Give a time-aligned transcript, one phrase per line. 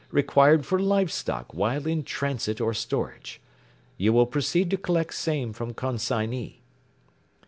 [0.09, 3.39] required for live stock while in transit or storage.
[3.97, 6.63] You will proceed to collect same from consignee.